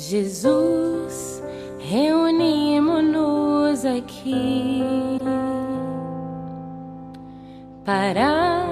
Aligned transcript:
Jesus, 0.00 1.42
reunimos-nos 1.78 3.84
aqui 3.84 4.82
para 7.84 8.64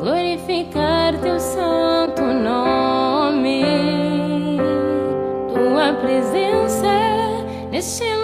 glorificar 0.00 1.20
teu 1.20 1.38
santo 1.38 2.22
nome. 2.22 3.62
Tua 5.52 5.92
presença 6.00 6.88
neste 7.70 8.04
lugar 8.04 8.23